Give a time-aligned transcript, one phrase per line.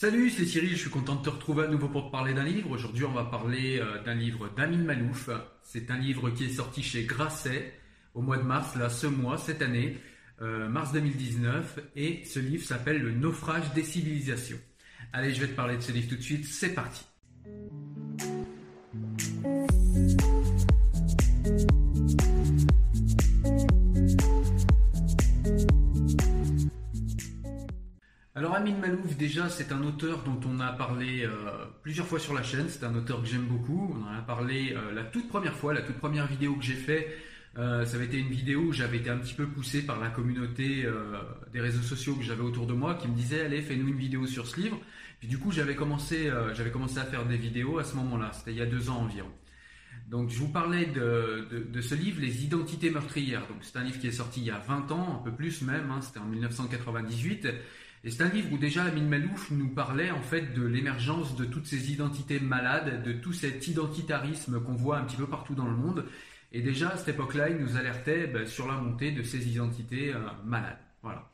[0.00, 2.44] Salut, c'est Cyril, je suis content de te retrouver à nouveau pour te parler d'un
[2.44, 2.70] livre.
[2.70, 5.28] Aujourd'hui, on va parler euh, d'un livre d'Amin Malouf.
[5.62, 7.74] C'est un livre qui est sorti chez Grasset
[8.14, 9.98] au mois de mars, là, ce mois, cette année,
[10.40, 11.80] euh, mars 2019.
[11.96, 14.58] Et ce livre s'appelle Le naufrage des civilisations.
[15.12, 16.46] Allez, je vais te parler de ce livre tout de suite.
[16.46, 17.04] C'est parti.
[28.50, 31.30] Alors Amin Malouf, déjà, c'est un auteur dont on a parlé euh,
[31.84, 32.68] plusieurs fois sur la chaîne.
[32.68, 33.94] C'est un auteur que j'aime beaucoup.
[33.94, 36.74] On en a parlé euh, la toute première fois, la toute première vidéo que j'ai
[36.74, 37.16] fait.
[37.58, 40.08] euh, ça avait été une vidéo où j'avais été un petit peu poussé par la
[40.08, 41.20] communauté euh,
[41.52, 44.26] des réseaux sociaux que j'avais autour de moi, qui me disait allez, fais-nous une vidéo
[44.26, 44.80] sur ce livre.
[45.20, 48.32] Puis du coup, j'avais commencé, j'avais commencé à faire des vidéos à ce moment-là.
[48.32, 49.30] C'était il y a deux ans environ.
[50.08, 53.46] Donc je vous parlais de ce livre, Les Identités meurtrières.
[53.46, 55.62] Donc c'est un livre qui est sorti il y a 20 ans, un peu plus
[55.62, 57.46] même, hein, c'était en 1998.
[58.02, 61.44] Et c'est un livre où déjà Amin Malouf nous parlait en fait de l'émergence de
[61.44, 65.66] toutes ces identités malades, de tout cet identitarisme qu'on voit un petit peu partout dans
[65.66, 66.06] le monde.
[66.52, 70.14] Et déjà à cette époque-là, il nous alertait ben, sur la montée de ces identités
[70.14, 70.78] euh, malades.
[71.02, 71.28] Voilà.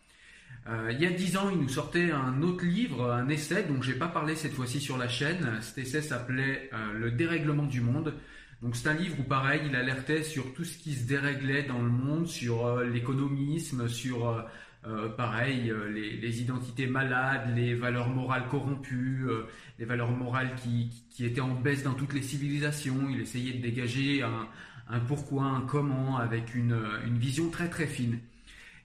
[0.68, 3.80] Euh, il y a dix ans, il nous sortait un autre livre, un essai dont
[3.80, 5.58] j'ai pas parlé cette fois-ci sur la chaîne.
[5.62, 8.12] Cet essai s'appelait euh, Le dérèglement du monde.
[8.60, 11.80] Donc c'est un livre où pareil, il alertait sur tout ce qui se déréglait dans
[11.80, 14.44] le monde, sur l'économisme, sur
[14.88, 19.46] euh, pareil euh, les, identités malades, les valeurs morales corrompues, euh,
[19.80, 20.92] les valeurs morales qui,
[21.24, 23.08] étaient en baisse dans toutes les civilisations.
[23.10, 26.76] Il essayait de dégager un, pourquoi, un comment, avec une,
[27.14, 28.20] vision très très fine.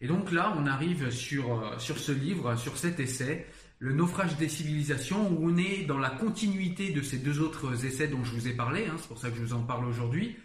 [0.02, 3.46] Et donc là, on arrive sur, sur ce livre, sur cet essai,
[3.78, 8.08] Le naufrage des civilisations, où on est dans la continuité de ces deux autres essais
[8.08, 10.38] dont je vous ai parlé, hein, c'est pour ça que je vous en parle aujourd'hui.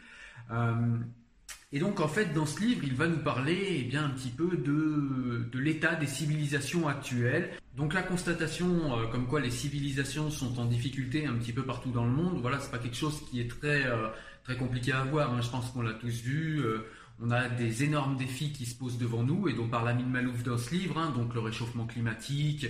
[1.73, 4.31] Et donc en fait, dans ce livre, il va nous parler eh bien, un petit
[4.31, 7.51] peu de, de l'état des civilisations actuelles.
[7.77, 11.91] Donc la constatation euh, comme quoi les civilisations sont en difficulté un petit peu partout
[11.91, 14.09] dans le monde, voilà, c'est pas quelque chose qui est très, euh,
[14.45, 16.61] très compliqué à voir, hein, je pense qu'on l'a tous vu.
[16.61, 16.87] euh,
[17.21, 20.43] on a des énormes défis qui se posent devant nous et dont parle Amin Malouf
[20.43, 22.67] dans ce livre, hein, donc le réchauffement climatique,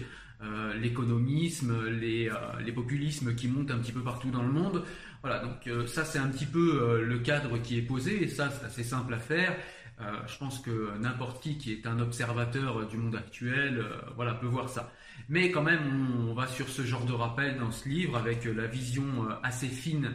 [0.81, 2.31] l'économisme, les,
[2.65, 4.85] les populismes qui montent un petit peu partout dans le monde.
[5.27, 8.29] Voilà, donc euh, ça c'est un petit peu euh, le cadre qui est posé et
[8.29, 9.57] ça c'est assez simple à faire.
[10.01, 13.85] Euh, je pense que n'importe qui qui est un observateur du monde actuel,
[14.15, 14.93] voilà, peut voir ça.
[15.29, 15.81] Mais quand même,
[16.17, 19.67] on, on va sur ce genre de rappel dans ce livre avec la vision assez
[19.67, 20.13] fine,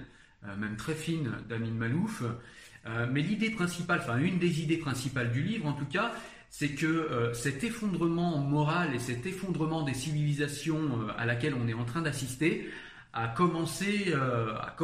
[0.58, 2.24] même très fine d'Amin Malouf.
[3.10, 6.14] Mais l'idée principale, enfin une des idées principales du livre en tout cas,
[6.50, 11.84] c'est que cet effondrement moral et cet effondrement des civilisations à laquelle on est en
[11.84, 12.72] train d'assister
[13.14, 14.76] a commencé, euh, a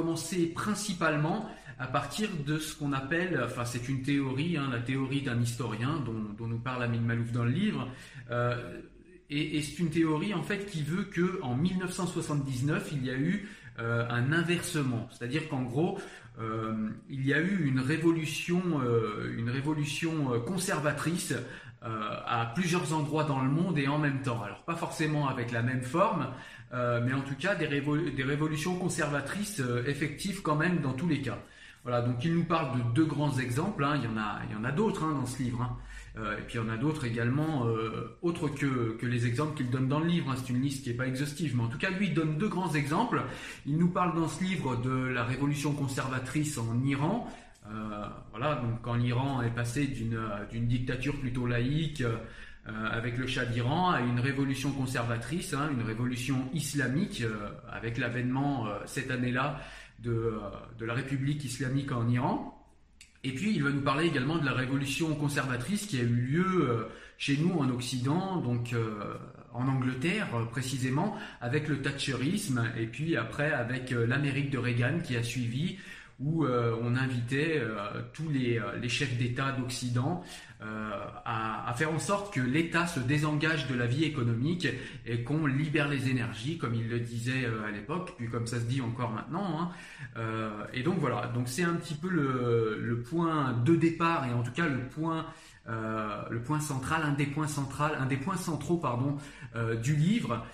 [0.54, 5.40] principalement à partir de ce qu'on appelle, enfin c'est une théorie, hein, la théorie d'un
[5.40, 7.88] historien dont, nous parle Amin Malouf dans le livre,
[8.32, 8.82] euh,
[9.30, 13.48] et, c'est une théorie en fait qui veut que en 1979 il y a eu
[13.80, 16.00] euh, un inversement, c'est-à-dire qu'en gros
[16.40, 18.62] euh, il y a eu une révolution,
[19.38, 21.34] une révolution conservatrice
[21.84, 24.42] à plusieurs endroits dans le monde et en même temps.
[24.44, 26.28] Alors pas forcément avec la même forme,
[26.74, 30.94] euh, mais en tout cas des, révol- des révolutions conservatrices euh, effectives quand même dans
[30.94, 31.38] tous les cas.
[31.84, 33.84] Voilà, donc il nous parle de deux grands exemples.
[33.86, 33.96] hein.
[33.96, 35.62] Il y en a, d'autres hein, dans ce livre.
[35.62, 35.78] hein.
[36.38, 37.66] et puis il y en a d'autres également,
[38.22, 40.34] autres que, que les exemples qu'il donne dans le livre.
[40.36, 42.50] C'est une liste qui n'est pas exhaustive, mais en tout cas, lui, il donne deux
[42.50, 43.22] grands exemples.
[43.66, 47.32] Il nous parle dans ce livre de la révolution conservatrice en Iran.
[48.32, 52.04] Voilà, donc quand l'Iran est passé d'une dictature plutôt laïque
[52.68, 57.98] euh, avec le Shah d'Iran à une révolution conservatrice, hein, une révolution islamique, euh, avec
[57.98, 59.62] l'avènement euh, cette année-là
[60.00, 60.34] de,
[60.78, 62.62] de, la République islamique en Iran.
[63.24, 66.88] Et puis il va nous parler également de la révolution conservatrice qui a eu lieu
[67.18, 68.76] chez nous en Occident, donc
[69.54, 75.24] en Angleterre précisément, avec le Thatcherisme, et puis après avec l'Amérique de Reagan qui a
[75.24, 75.80] suivi,
[76.20, 77.62] où on invitait
[78.14, 80.24] tous les, les chefs d'État d'Occident
[80.60, 80.90] euh,
[81.24, 84.68] à, faire en sorte que l'État se désengage de la vie économique
[85.06, 88.60] et qu'on libère les énergies, comme il le disait euh, à l'époque, puis comme ça
[88.60, 89.62] se dit encore maintenant.
[89.62, 89.70] Hein.
[90.18, 94.42] Euh, et donc voilà, donc c'est un petit peu le, point de départ et en
[94.42, 95.28] tout cas le point
[95.68, 99.18] le point central, un des points centraux, un des points centraux pardon,
[99.82, 100.46] du livre,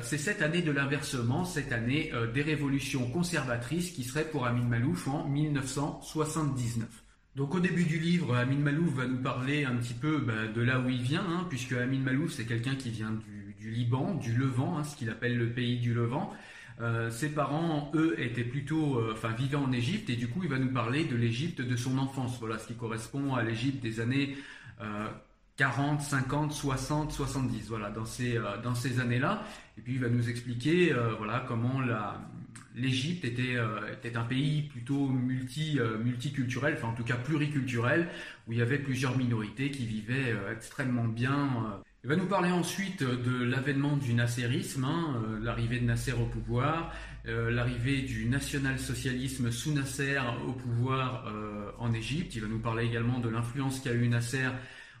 [0.00, 5.06] c'est cette année de l'inversement, cette année des révolutions conservatrices qui serait pour Amin Malouf
[5.08, 7.04] en 1979.
[7.36, 10.62] Donc au début du livre, Amin Malouf va nous parler un petit peu bah, de
[10.62, 13.10] là où il vient, hein, puisque Amin Malouf c'est quelqu'un qui vient
[13.58, 16.32] du, Liban, du Levant, hein, ce qu'il appelle le pays du Levant.
[16.80, 20.48] Euh, ses parents, eux, étaient plutôt, euh, enfin, vivaient en Égypte, et du coup, il
[20.48, 22.38] va nous parler de l'Égypte de son enfance.
[22.40, 24.36] Voilà, ce qui correspond à l'Égypte des années
[25.56, 27.68] 40, 50, 60, 70.
[27.68, 29.44] Voilà, dans ces euh, dans ces années-là.
[29.78, 31.80] Et puis, il va nous expliquer, voilà, comment
[32.74, 33.56] l'Égypte était,
[33.92, 38.08] était, un pays plutôt multi, euh, multiculturel, enfin en tout cas pluriculturel,
[38.46, 41.82] où il y avait plusieurs minorités qui vivaient extrêmement bien.
[42.04, 46.92] Il va nous parler ensuite de l'avènement du nasserisme, hein, l'arrivée de Nasser au pouvoir,
[47.24, 51.32] l'arrivée du national-socialisme sous Nasser au pouvoir
[51.78, 52.34] en Égypte.
[52.34, 54.50] Il va nous parler également de l'influence qu'a eu Nasser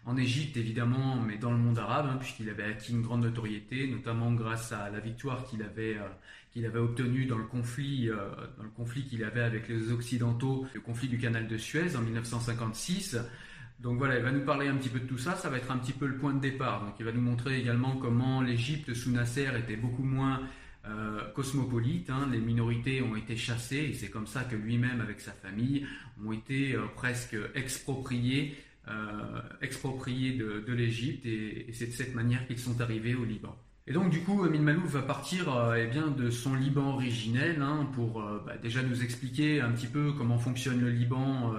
[0.06, 3.86] en Égypte évidemment, mais dans le monde arabe, hein, puisqu'il avait acquis une grande notoriété,
[3.86, 9.42] notamment grâce à la victoire qu'il avait, euh, obtenue euh, dans le conflit qu'il avait
[9.42, 13.18] avec les Occidentaux, le conflit du canal de Suez en 1956.
[13.80, 15.70] Donc voilà, il va nous parler un petit peu de tout ça, ça va être
[15.70, 16.84] un petit peu le point de départ.
[16.84, 20.40] Donc il va nous montrer également comment l'Égypte sous Nasser était beaucoup moins
[20.86, 22.28] euh, cosmopolite, hein.
[22.30, 25.86] les minorités ont été chassées et c'est comme ça que lui-même avec sa famille
[26.24, 28.56] ont été presque expropriés
[28.88, 29.40] euh,
[30.66, 33.56] de, l'Égypte et, c'est de cette manière qu'ils sont arrivés au Liban.
[33.86, 37.88] Et donc du coup, Amin Malouf va partir euh, eh de son Liban originel hein,
[37.94, 41.54] pour euh, bah, déjà nous expliquer un petit peu comment fonctionne le Liban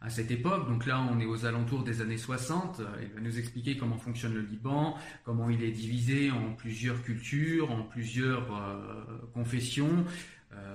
[0.00, 0.68] à cette époque.
[0.68, 2.80] Donc là, on est aux alentours des années 60.
[3.02, 7.70] Il va nous expliquer comment fonctionne le Liban, comment il est divisé en plusieurs cultures,
[7.70, 8.48] en plusieurs
[9.34, 10.04] confessions.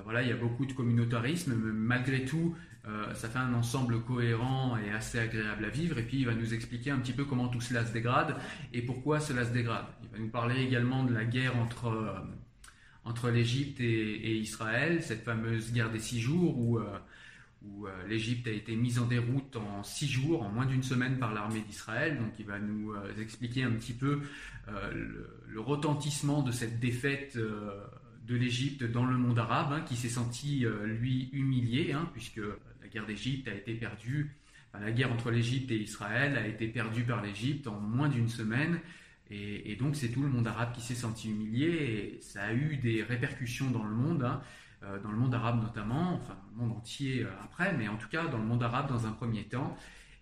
[0.04, 2.56] voilà, il y a beaucoup de communautarisme, mais malgré tout,
[2.88, 5.98] euh, ça fait un ensemble cohérent et assez agréable à vivre.
[5.98, 8.36] Et puis il va nous expliquer un petit peu comment tout cela se dégrade
[8.74, 9.86] et pourquoi cela se dégrade.
[10.04, 12.14] Il va nous parler également de la guerre entre, euh,
[13.04, 16.84] entre l'Égypte et, Israël, cette fameuse guerre des six jours où, euh,
[17.66, 21.34] où l'Égypte a été mise en déroute en six jours, en moins d'une semaine par
[21.34, 22.18] l'armée d'Israël.
[22.18, 24.22] Donc il va nous expliquer un petit peu
[24.68, 30.10] le, le, retentissement de cette défaite de l'Égypte dans le monde arabe, hein, qui s'est
[30.10, 32.42] senti, lui, humilié, hein, puisque
[32.96, 34.36] guerre d'Égypte a été perdue,
[34.80, 38.80] la guerre entre l'Égypte et Israël a été perdue par l'Égypte en moins d'une semaine.
[39.32, 42.78] Et, donc c'est tout le monde arabe qui s'est senti humilié et ça a eu
[42.78, 44.44] des répercussions dans le monde, hein, euh,
[44.82, 48.28] dans le monde arabe notamment, enfin le monde entier euh, après, mais en tout cas
[48.28, 49.76] dans le monde arabe dans un premier temps.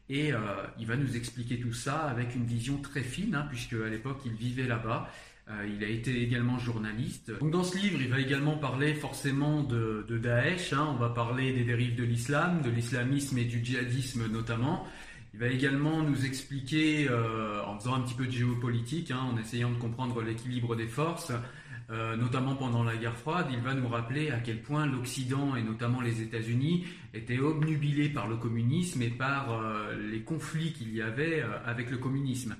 [0.09, 0.39] Et euh,
[0.79, 4.21] il va nous expliquer tout ça avec une vision très fine, hein, puisque à l'époque
[4.25, 5.09] il vivait là-bas
[5.49, 7.31] euh, il a été également journaliste.
[7.39, 10.71] Donc dans ce livre, il va également parler forcément de, Daesh.
[10.71, 10.87] Hein.
[10.91, 14.87] On va parler des dérives de l'islam, de l'islamisme et du djihadisme notamment.
[15.33, 19.37] Il va également nous expliquer, euh, en faisant un petit peu de géopolitique, hein, en
[19.37, 21.33] essayant de comprendre l'équilibre des forces,
[21.89, 25.63] euh, notamment pendant la guerre froide, il va nous rappeler à quel point l'Occident et
[25.63, 29.61] notamment les États-Unis étaient obnubilés par le communisme et par
[29.97, 32.55] les conflits qu'il y avait avec le communisme.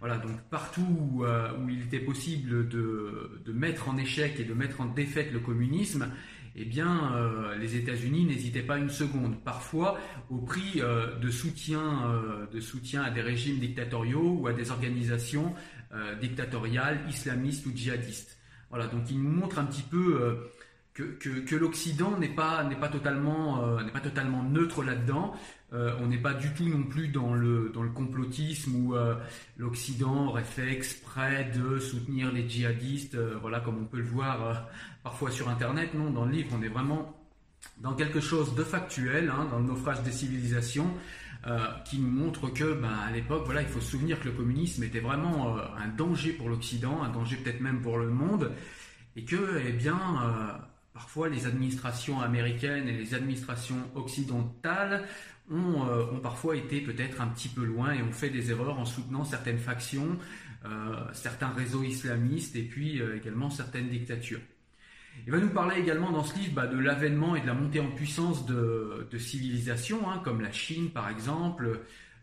[0.00, 4.80] Voilà, donc partout euh, où, il était possible de, mettre en échec et de mettre
[4.80, 6.08] en défaite le communisme,
[6.54, 9.98] eh bien, euh, les États-Unis n'hésitaient pas une seconde, parfois
[10.30, 12.12] au prix euh, de, soutien,
[12.52, 15.54] de soutien à des régimes dictatoriaux ou à des organisations
[16.20, 18.37] dictatoriales, islamistes ou djihadistes.
[18.70, 20.50] Voilà, donc il nous montre un petit peu
[21.06, 25.34] que, l'Occident n'est pas, n'est pas, totalement, euh, n'est pas totalement neutre là-dedans.
[25.72, 29.14] Euh, on n'est pas du tout non plus dans le, dans le complotisme où euh,
[29.58, 34.66] l'Occident aurait fait exprès de soutenir les djihadistes, voilà, comme on peut le voir
[35.02, 35.94] parfois sur Internet.
[35.94, 37.14] Non, dans le livre, on est vraiment
[37.78, 40.90] dans quelque chose de factuel, hein, dans le naufrage des civilisations,
[41.84, 44.82] qui nous montre que ben, à l'époque, voilà, il faut se souvenir que le communisme
[44.82, 48.52] était vraiment un danger pour l'Occident, un danger peut-être même pour le monde,
[49.16, 49.98] et que, eh bien,
[50.92, 55.06] parfois les administrations américaines et les administrations occidentales
[55.50, 58.84] ont, ont parfois été peut-être un petit peu loin et ont fait des erreurs en
[58.84, 60.18] soutenant certaines factions,
[61.12, 64.40] certains réseaux islamistes et puis également certaines dictatures.
[65.26, 67.80] Il va nous parler également dans ce livre bah, de l'avènement et de la montée
[67.80, 71.80] en puissance de, civilisations, hein, comme la Chine par exemple,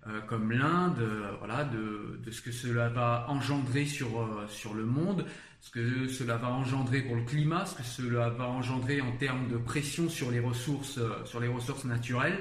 [0.08, 4.86] euh, comme l'Inde, euh, voilà, de, ce que cela va engendrer sur, euh, sur le
[4.86, 5.26] monde,
[5.62, 9.48] ce que cela va engendrer pour le climat, ce que cela va engendrer en termes
[9.48, 12.38] de pression sur les ressources, sur les ressources naturelles.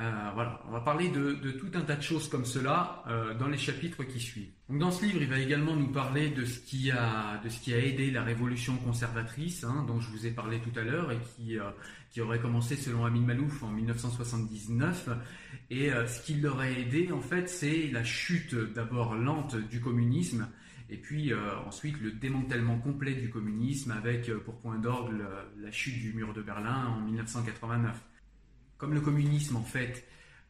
[0.00, 0.30] Euh,
[0.66, 4.02] on va parler de, tout un tas de choses comme cela euh, dans les chapitres
[4.04, 4.50] qui suivent.
[4.70, 7.38] Donc dans ce livre, il va également nous parler de ce qui a,
[7.68, 11.58] aidé la révolution conservatrice, hein, dont je vous ai parlé tout à l'heure, et qui,
[11.58, 15.10] euh, aurait commencé selon Amin Malouf en 1979.
[15.70, 20.48] Et ce qui l'aurait aidé, en fait, c'est la chute d'abord lente du communisme,
[20.88, 21.32] et puis
[21.66, 25.22] ensuite le démantèlement complet du communisme avec pour point d'orgue
[25.60, 27.94] la chute du mur de Berlin en 1989
[28.80, 30.04] comme le communisme en fait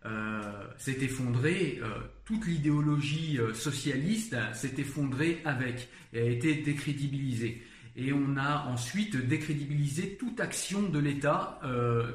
[0.07, 0.41] euh,
[0.79, 1.89] s'est effondré, euh,
[2.25, 7.63] toute l'idéologie euh, socialiste s'est effondrée avec et a été décrédibilisée.
[7.97, 11.61] Et on a ensuite décrédibilisé toute action de l'État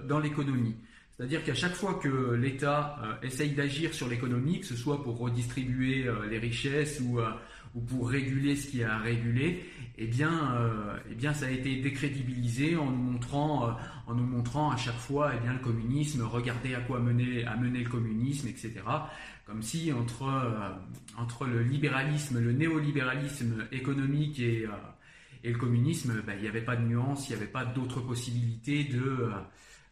[0.08, 0.76] dans l'économie.
[1.16, 6.06] C'est-à-dire qu'à chaque fois que l'État essaye d'agir sur l'économie, que ce soit pour redistribuer
[6.30, 7.20] les richesses ou
[7.76, 9.66] ou pour réguler ce qui a à réguler,
[9.98, 13.72] eh bien, euh, eh bien, ça a été décrédibilisé en nous montrant, euh,
[14.08, 17.56] en nous montrant à chaque fois, eh bien, le communisme, regardez à quoi mener, a
[17.56, 18.74] mené le communisme, etc.
[19.46, 20.70] Comme si entre, euh,
[21.18, 24.68] entre le libéralisme, le néolibéralisme économique et,
[25.44, 28.02] et le communisme, ben, il n'y avait pas de nuance, il n'y avait pas d'autres
[28.02, 29.30] possibilités de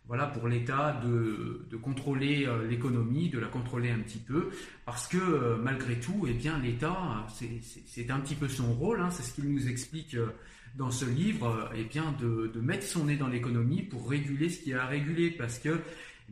[0.07, 4.50] voilà, pour l'État de, contrôler euh, l'économie, de la contrôler un petit peu,
[4.86, 7.25] parce que euh, malgré tout, eh bien, l'État,
[7.86, 10.27] c'est un petit peu son rôle, hein, c'est ce qu'il nous explique euh,
[10.75, 14.74] dans ce livre, eh bien, de, mettre son nez dans l'économie pour réguler ce qui
[14.74, 15.79] a à réguler, parce que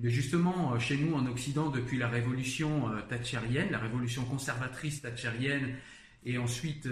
[0.04, 5.76] eh justement, chez nous en Occident, depuis la révolution thatchérienne, la révolution conservatrice thatchérienne,
[6.26, 6.88] et ensuite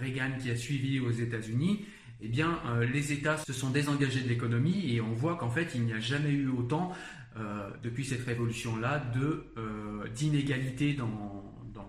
[0.00, 1.84] Reagan qui a suivi aux États-Unis,
[2.20, 5.68] eh bien, euh, les États se sont désengagés de l'économie et on voit qu'en fait,
[5.74, 6.92] il n'y a jamais eu autant,
[7.36, 11.86] euh, depuis cette révolution-là, de euh, d'inégalité dans, dans.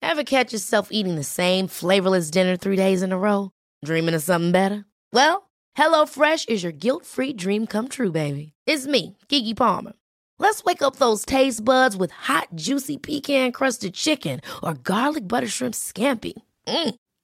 [0.00, 3.50] Ever catch yourself eating the same flavorless dinner three days in a row?
[3.84, 4.84] Dreaming of something better?
[5.12, 8.52] Well, HelloFresh is your guilt-free dream come true, baby.
[8.66, 9.92] It's me, Kiki Palmer.
[10.38, 15.74] Let's wake up those taste buds with hot, juicy pecan-crusted chicken or garlic butter shrimp
[15.74, 16.32] scampi.
[16.66, 16.94] Mm.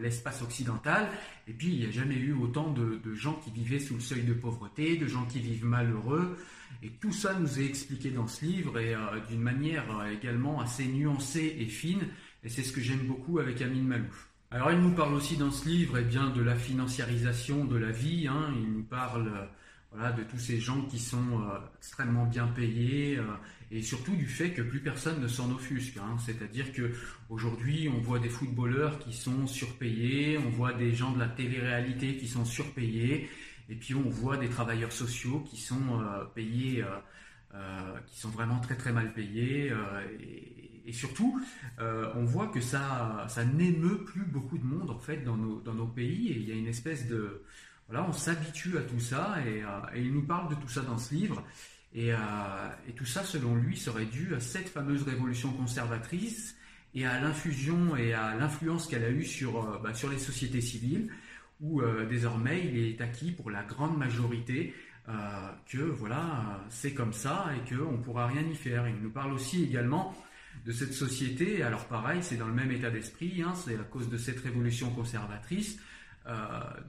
[0.00, 1.08] L'espace occidental.
[1.46, 4.22] Et puis, il n'y a jamais eu autant de, gens qui vivaient sous le seuil
[4.22, 6.36] de pauvreté, de gens qui vivent malheureux.
[6.82, 10.60] Et tout ça nous est expliqué dans ce livre et euh, d'une manière euh, également
[10.60, 12.02] assez nuancée et fine.
[12.44, 14.28] Et c'est ce que j'aime beaucoup avec Amin Malouf.
[14.50, 17.90] Alors, il nous parle aussi dans ce livre eh bien, de la financiarisation de la
[17.90, 18.28] vie.
[18.28, 18.52] Hein.
[18.56, 19.46] Il nous parle euh,
[19.92, 21.40] voilà, de tous ces gens qui sont
[21.78, 23.18] extrêmement bien payés
[23.70, 25.98] et surtout du fait que plus personne ne s'en offusque.
[25.98, 26.16] Hein.
[26.24, 26.92] C'est-à-dire que
[27.28, 32.16] aujourd'hui, on voit des footballeurs qui sont surpayés, on voit des gens de la télé-réalité
[32.16, 33.28] qui sont surpayés,
[33.68, 36.86] et puis on voit des travailleurs sociaux qui sont euh, payés, euh,
[37.54, 39.72] euh, qui sont vraiment très très mal payés,
[40.18, 41.38] et, surtout,
[41.78, 45.74] on voit que ça, ça n'émeut plus beaucoup de monde en fait dans nos, dans
[45.74, 47.42] nos pays, et il y a une espèce de
[47.88, 50.96] voilà, on s'habitue à tout ça, et, et il nous parle de tout ça dans
[50.96, 51.44] ce livre.
[51.96, 56.56] Euh, et, tout ça, selon lui, serait dû à cette fameuse révolution conservatrice
[56.94, 60.60] et à l'infusion et à l'influence qu'elle a eue sur, euh, bah, sur les sociétés
[60.60, 61.10] civiles,
[61.60, 64.74] où euh, désormais il est acquis pour la grande majorité
[65.64, 68.86] que voilà, c'est comme ça et qu'on ne pourra rien y faire.
[68.86, 70.14] Il nous parle aussi également
[70.66, 74.10] de cette société, alors pareil, c'est dans le même état d'esprit, hein, c'est à cause
[74.10, 75.78] de cette révolution conservatrice,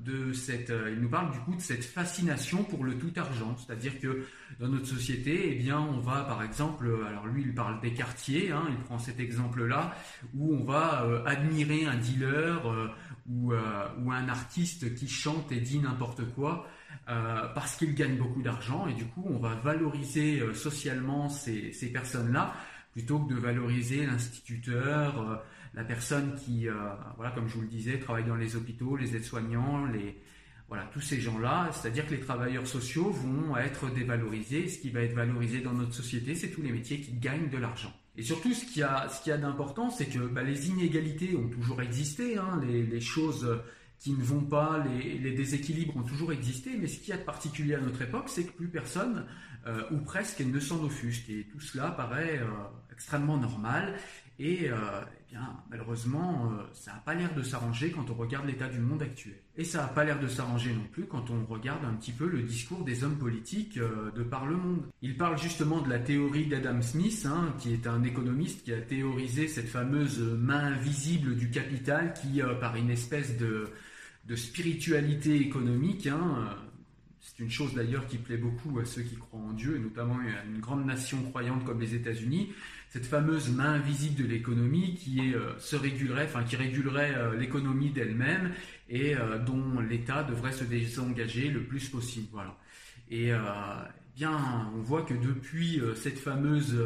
[0.03, 4.00] de cette, il nous parle du coup de cette fascination pour le tout argent, c'est-à-dire
[4.00, 4.25] que
[4.60, 8.51] dans notre société, eh bien, on va par exemple, alors lui il parle des quartiers,
[8.51, 9.96] hein, il prend cet exemple-là
[10.36, 12.93] où on va admirer un dealer
[13.29, 16.67] ou, ou un artiste qui chante et dit n'importe quoi.
[17.05, 22.53] parce qu'il gagne beaucoup d'argent et du coup on va valoriser socialement ces, ces personnes-là
[22.91, 25.36] plutôt que de valoriser l'instituteur, euh,
[25.73, 26.73] la personne qui, euh,
[27.15, 30.17] voilà, comme je vous le disais, travaille dans les hôpitaux, les aides-soignants, les,
[30.67, 34.67] voilà, tous ces gens-là, c'est-à-dire que les travailleurs sociaux vont être dévalorisés.
[34.67, 37.57] Ce qui va être valorisé dans notre société, c'est tous les métiers qui gagnent de
[37.57, 37.93] l'argent.
[38.17, 41.47] Et surtout, ce qu'il y a, ce a d'important, c'est que bah, les inégalités ont
[41.47, 43.61] toujours existé, hein, les, choses
[43.97, 47.23] qui ne vont pas, les, déséquilibres ont toujours existé, mais ce qui y a de
[47.23, 49.25] particulier à notre époque, c'est que plus personne,
[49.67, 51.29] euh, ou presque, ne s'en offusque.
[51.29, 52.41] Et tout cela paraît
[52.91, 53.95] extrêmement normal.
[54.39, 58.48] Et, euh, eh bien, malheureusement, euh, ça n'a pas l'air de s'arranger quand on regarde
[58.48, 59.36] l'état du monde actuel.
[59.58, 62.25] Et ça n'a pas l'air de s'arranger non plus quand on regarde un petit peu
[62.25, 64.86] le discours des hommes politiques euh, de par le monde.
[65.01, 68.79] Il parle justement de la théorie d'Adam Smith, hein, qui est un économiste qui a
[68.79, 73.69] théorisé cette fameuse main invisible du capital qui, par une espèce de,
[74.36, 76.55] spiritualité économique, hein,
[77.19, 80.17] c'est une chose d'ailleurs qui plaît beaucoup à ceux qui croient en Dieu, et notamment
[80.19, 82.53] à une grande nation croyante comme les États-Unis,
[82.89, 87.91] cette fameuse main invisible de l'économie qui euh, se régulerait, enfin qui régulerait euh, l'économie
[87.91, 88.51] d'elle-même
[88.89, 92.27] et euh, dont l'État devrait se désengager le plus possible.
[92.31, 92.58] Voilà.
[93.12, 93.31] Et
[94.15, 96.77] bien, on voit que depuis cette fameuse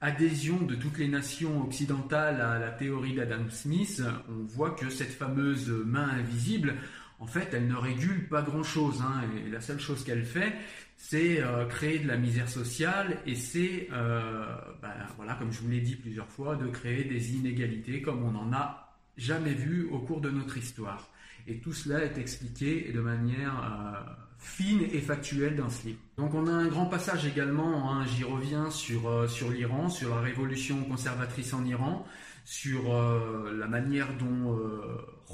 [0.00, 5.12] adhésion de toutes les nations occidentales à la théorie d'Adam Smith, on voit que cette
[5.12, 6.76] fameuse main invisible,
[7.20, 9.02] en fait, elle ne régule pas grand-chose.
[9.02, 10.52] Hein, et la seule chose qu'elle fait,
[10.96, 15.68] c'est euh, créer de la misère sociale et c'est, euh, ben, voilà, comme je vous
[15.68, 20.00] l'ai dit plusieurs fois, de créer des inégalités comme on n'en a jamais vu au
[20.00, 21.08] cours de notre histoire.
[21.46, 25.98] Et tout cela est expliqué de manière euh, fine et factuelle dans ce livre.
[26.16, 30.20] Donc on a un grand passage également, hein, j'y reviens, sur, sur l'Iran, sur la
[30.20, 32.06] révolution conservatrice en Iran,
[32.44, 34.58] sur la manière dont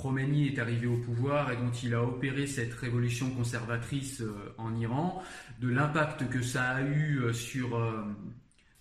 [0.00, 4.22] Khomeini est arrivé au pouvoir et dont il a opéré cette révolution conservatrice
[4.58, 5.22] en Iran,
[5.60, 8.02] de l'impact que ça a eu euh, sur euh,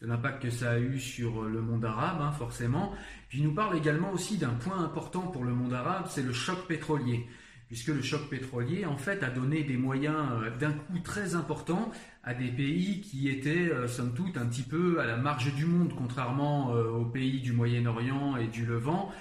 [0.01, 2.93] l'impact que ça a eu sur euh, le monde arabe, hein, forcément.
[3.27, 6.33] Puis il nous parle également aussi d'un point important pour le monde arabe, c'est le
[6.33, 7.27] choc pétrolier.
[7.67, 10.17] Puisque le choc pétrolier, en fait, a donné des moyens
[10.59, 11.91] d'un coup très important
[12.23, 15.93] à des pays qui étaient, somme toute, un petit peu à la marge du monde,
[15.95, 19.11] contrairement aux pays du Moyen-Orient et du Levant.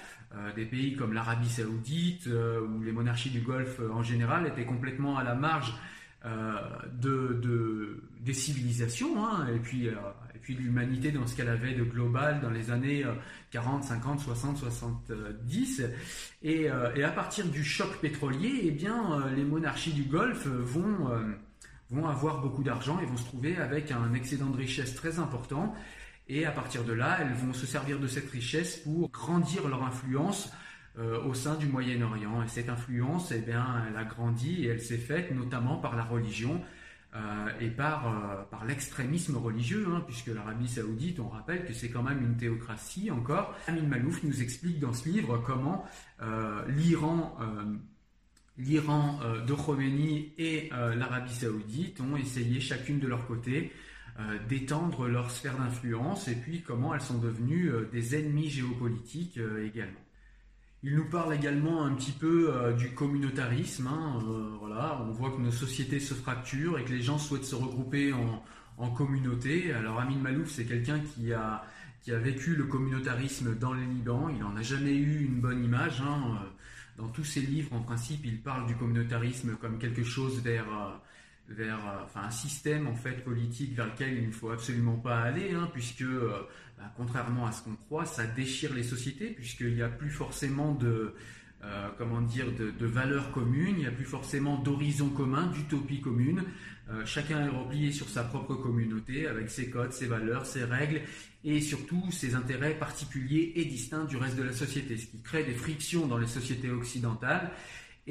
[0.55, 5.23] Des pays comme l'Arabie saoudite ou les monarchies du Golfe en général étaient complètement à
[5.23, 5.73] la marge
[6.25, 6.53] euh,
[6.91, 9.93] de, des civilisations hein, et puis euh,
[10.49, 13.05] l'humanité dans ce qu'elle avait de global dans les années
[13.51, 15.83] 40, 50, 60, 70
[16.43, 21.09] et, à partir du choc pétrolier eh les monarchies du Golfe vont
[21.89, 25.73] vont avoir beaucoup d'argent et vont se trouver avec un excédent de richesse très important
[26.29, 29.83] et à partir de là elles vont se servir de cette richesse pour grandir leur
[29.83, 30.51] influence
[30.99, 32.43] euh, au sein du Moyen-Orient.
[32.43, 36.03] Et cette influence, eh bien, elle a grandi et elle s'est faite notamment par la
[36.03, 36.61] religion
[37.15, 41.89] euh, et par, euh, par l'extrémisme religieux, hein, puisque l'Arabie saoudite, on rappelle que c'est
[41.89, 43.55] quand même une théocratie encore.
[43.67, 45.85] Amin Malouf nous explique dans ce livre comment
[46.67, 47.37] l'Iran...
[48.57, 53.71] L'Iran de Khomeini et l'Arabie saoudite ont essayé chacune de leur côté
[54.47, 59.99] d'étendre leur sphère d'influence et puis comment elles sont devenues des ennemis géopolitiques également.
[60.81, 63.87] Il nous parle également un petit peu euh, du communautarisme.
[63.87, 67.43] Hein, euh, voilà, on voit que nos sociétés se fracturent et que les gens souhaitent
[67.43, 68.41] se regrouper en,
[68.91, 69.73] communauté.
[69.73, 71.65] Alors Amin Malouf, c'est quelqu'un qui a,
[72.01, 74.29] qui a vécu le communautarisme dans les Liban.
[74.29, 75.99] Il n'en a jamais eu une bonne image.
[75.99, 76.37] Hein.
[76.41, 76.47] Euh,
[76.97, 80.65] dans tous ses livres, en principe, il parle du communautarisme comme quelque chose vers
[81.49, 85.51] vers enfin, un système en fait politique vers lequel il ne faut absolument pas aller,
[85.53, 86.05] hein, puisque
[86.77, 90.73] bah, contrairement à ce qu'on croit, ça déchire les sociétés puisqu'il n'y a plus forcément
[90.73, 91.13] de,
[91.61, 96.43] euh, comment dire, de, valeurs communes, il n'y a plus forcément d'horizons communs, d'utopie commune.
[96.89, 101.01] Euh, chacun est replié sur sa propre communauté avec ses codes, ses valeurs, ses règles
[101.43, 105.43] et surtout ses intérêts particuliers et distincts du reste de la société, ce qui crée
[105.43, 107.51] des frictions dans les sociétés occidentales.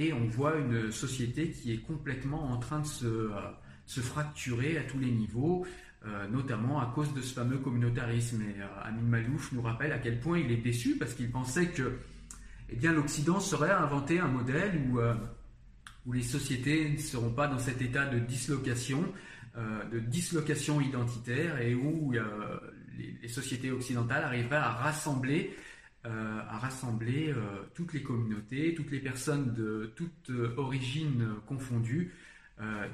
[0.00, 3.30] Et on voit une société qui est complètement en train de se, euh,
[3.84, 5.66] se fracturer à tous les niveaux.
[6.06, 8.40] Euh, notamment à cause de ce fameux communautarisme.
[8.42, 11.70] Et euh, Amin Malouf nous rappelle à quel point il est déçu parce qu'il pensait
[11.70, 11.98] que
[12.70, 15.00] eh bien, l'Occident serait inventé un modèle où,
[16.06, 19.12] où les sociétés ne seront pas dans cet état de dislocation,
[19.56, 25.56] de dislocation identitaire et où les, sociétés occidentales arriveraient à rassembler
[26.04, 27.34] a rassemblé
[27.74, 32.14] toutes les communautés, toutes les personnes de toute origine confondue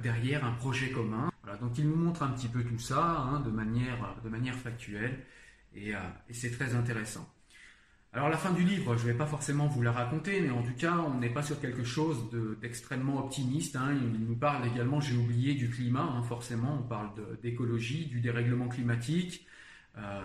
[0.02, 1.30] derrière un projet commun.
[1.60, 5.18] donc il nous montre un petit peu tout ça hein, de, manière, de manière factuelle
[5.74, 5.92] et
[6.30, 7.28] c'est très intéressant.
[8.14, 10.62] Alors la fin du livre, je ne vais pas forcément vous la raconter, mais en
[10.62, 12.30] tout cas, on n'est pas sur quelque chose
[12.62, 13.74] d'extrêmement optimiste.
[13.74, 13.92] Hein.
[14.00, 17.10] Il nous parle également, j'ai oublié, du climat, hein, forcément, on parle
[17.42, 19.53] d'écologie, du dérèglement climatique, euh,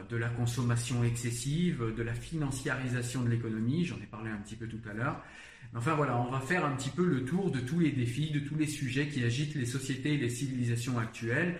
[0.09, 4.67] de la consommation excessive, de la financiarisation de l'économie, j'en ai parlé un petit peu
[4.67, 5.21] tout à l'heure.
[5.75, 8.39] Enfin voilà, on va faire un petit peu le tour de tous les défis, de
[8.39, 11.59] tous les sujets qui agitent les sociétés et les civilisations actuelles.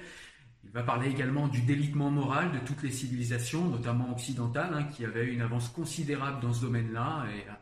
[0.64, 5.06] Il va parler également du délitement moral de toutes les civilisations, notamment occidentales, hein, qui
[5.06, 7.26] avaient une avance considérable dans ce domaine-là.
[7.36, 7.54] Et euh,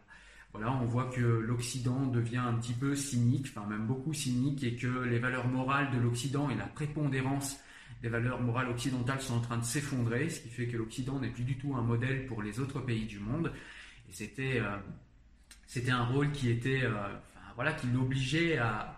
[0.53, 4.75] voilà, on voit que l'Occident devient un petit peu cynique, enfin même beaucoup cynique, et
[4.75, 7.59] que les valeurs morales de l'Occident et la prépondérance
[8.01, 11.29] des valeurs morales occidentales sont en train de s'effondrer, ce qui fait que l'Occident n'est
[11.29, 13.51] plus du tout un modèle pour les autres pays du monde.
[14.09, 14.77] Et c'était euh,
[15.65, 16.91] c'était un rôle qui était euh,
[17.55, 18.93] voilà qui l'obligeait à,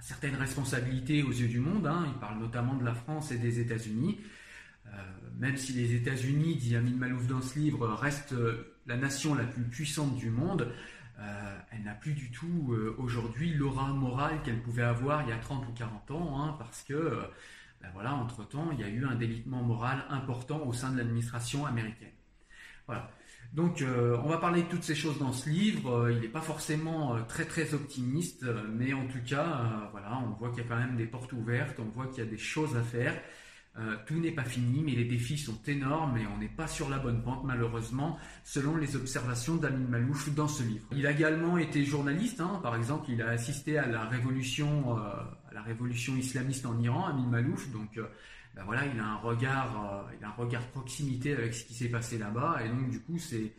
[0.00, 1.86] certaines responsabilités aux yeux du monde.
[1.86, 2.04] Hein.
[2.06, 4.20] Il parle notamment de la France et des États-Unis.
[4.86, 4.90] Euh,
[5.38, 8.36] même si les États-Unis, dit Amin Malouf dans ce livre, restent
[8.86, 10.72] la nation la plus puissante du monde,
[11.72, 15.66] elle n'a plus du tout aujourd'hui l'aura morale qu'elle pouvait avoir il y a 30
[15.66, 17.18] ou 40 ans, hein, parce que,
[17.84, 21.66] ben voilà, entre-temps, il y a eu un délitement moral important au sein de l'administration
[21.66, 22.12] américaine.
[22.86, 23.10] Voilà.
[23.52, 25.90] Donc euh, on va parler de toutes ces choses dans ce livre.
[25.90, 30.30] Euh, il n'est pas forcément euh, très très optimiste, mais en tout cas, voilà, on
[30.30, 32.38] voit qu'il y a quand même des portes ouvertes, on voit qu'il y a des
[32.38, 33.14] choses à faire.
[34.06, 36.98] Tout n'est pas fini, mais les défis sont énormes et on n'est pas sur la
[36.98, 40.86] bonne pente malheureusement, selon les observations d'Amin Malouf dans ce livre.
[40.92, 42.60] Il a également été journaliste, hein.
[42.62, 47.26] par exemple, il a assisté à la révolution, à la révolution islamiste en Iran, Amin
[47.26, 47.98] Malouf, donc
[48.54, 51.74] ben voilà, il a un regard, euh, il a un regard proximité avec ce qui
[51.74, 53.52] s'est passé là-bas, et donc du coup c'est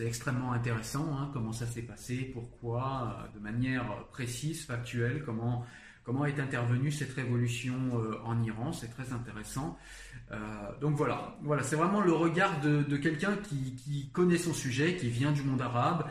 [0.00, 5.64] extrêmement intéressant hein, comment ça s'est passé, pourquoi, euh, de manière précise, factuelle, comment
[6.04, 9.78] comment est intervenue cette révolution euh, en Iran, c'est très intéressant.
[10.80, 14.96] donc voilà, voilà, c'est vraiment le regard de, de quelqu'un qui, qui, connaît son sujet,
[14.96, 16.06] qui vient du monde arabe,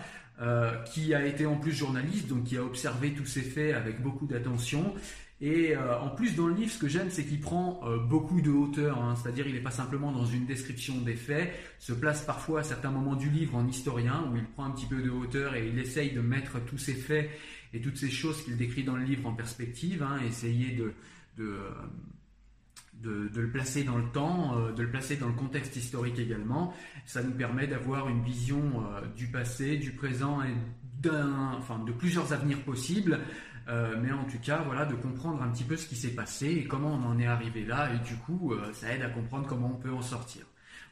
[0.85, 4.27] qui a été en plus journaliste, donc qui a observé tous ces faits avec beaucoup
[4.27, 4.93] d'attention
[5.41, 8.41] et euh, en plus, dans le livre, ce que j'aime, c'est qu'il prend euh, beaucoup
[8.41, 9.15] de hauteur, hein.
[9.15, 12.91] c'est-à-dire il n'est pas simplement dans une description des faits, se place parfois à certains
[12.91, 15.79] moments du livre en historien, où il prend un petit peu de hauteur et il
[15.79, 17.31] essaye de mettre tous ces faits
[17.73, 20.93] et toutes ces choses qu'il décrit dans le livre en perspective, hein, essayer de,
[21.37, 26.19] de, de, le placer dans le temps, euh, de le placer dans le contexte historique
[26.19, 26.73] également.
[27.05, 28.83] Ça nous permet d'avoir une vision
[29.15, 30.53] du passé, du présent et
[31.01, 33.19] d'un, enfin, de plusieurs avenirs possibles.
[33.67, 36.47] Euh, mais en tout cas, voilà, de comprendre un petit peu ce qui s'est passé
[36.47, 39.47] et comment on en est arrivé là, et du coup, euh, ça aide à comprendre
[39.47, 40.43] comment on peut en sortir.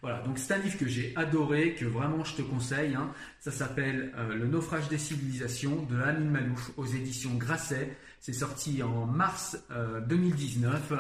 [0.02, 2.96] Voilà, donc c'est un livre que j'ai adoré, que vraiment je te conseille.
[2.96, 3.12] Hein.
[3.40, 7.98] Ça s'appelle euh, Le naufrage des civilisations de Amin Malouf aux éditions Grasset.
[8.22, 9.58] C'est sorti en mars
[10.10, 10.92] 2019.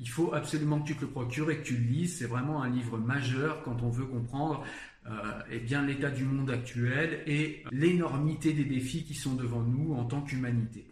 [0.00, 2.18] Il faut absolument que tu te le procures et que tu le lises.
[2.18, 4.64] C'est vraiment un livre majeur quand on veut comprendre
[5.50, 10.04] eh bien l'état du monde actuel et l'énormité des défis qui sont devant nous en
[10.04, 10.86] tant qu'humanité.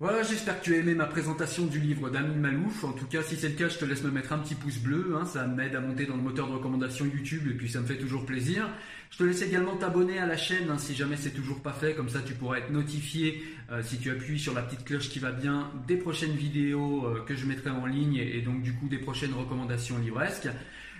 [0.00, 2.84] Voilà, j'espère que tu as aimé ma présentation du livre d'Amin Malouf.
[2.84, 4.78] En tout cas, si c'est le cas, je te laisse me mettre un petit pouce
[4.78, 5.16] bleu.
[5.16, 7.86] Hein, ça m'aide à monter dans le moteur de recommandation YouTube et puis ça me
[7.86, 8.70] fait toujours plaisir.
[9.10, 11.94] Je te laisse également t'abonner à la chaîne hein, si jamais c'est toujours pas fait.
[11.94, 15.18] Comme ça, tu pourras être notifié euh, si tu appuies sur la petite cloche qui
[15.18, 18.86] va bien des prochaines vidéos euh, que je mettrai en ligne et donc du coup
[18.86, 20.48] des prochaines recommandations livresques.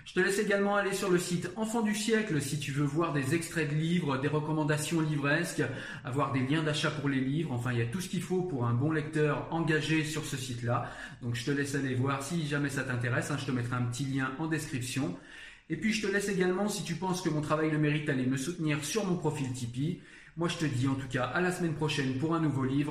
[0.08, 3.12] Je te laisse également aller sur le site Enfant du siècle si tu veux voir
[3.12, 5.62] des extraits de livres, des recommandations livresques,
[6.02, 7.52] avoir des liens d'achat pour les livres.
[7.52, 10.38] Enfin, il y a tout ce qu'il faut pour un bon lecteur engagé sur ce
[10.38, 10.90] site-là.
[11.20, 13.30] Donc, je te laisse aller voir si jamais ça t'intéresse.
[13.30, 15.14] Hein, je te mettrai un petit lien en description.
[15.68, 18.24] Et puis, je te laisse également, si tu penses que mon travail le mérite, aller
[18.24, 20.00] me soutenir sur mon profil Tipeee.
[20.38, 22.90] Moi, je te dis en tout cas à la semaine prochaine pour un nouveau livre.